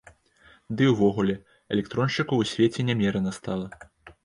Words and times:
Ды 0.79 0.87
і 0.91 0.93
ўвогуле, 0.93 1.35
электроншчыкаў 1.77 2.35
у 2.47 2.49
свеце 2.55 2.89
нямерана 2.91 3.37
стала. 3.41 3.67